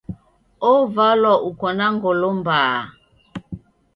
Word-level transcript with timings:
Ovalwa 0.71 1.33
uko 1.49 1.65
na 1.77 1.85
ngolo 1.95 2.27
mbaa. 2.39 2.79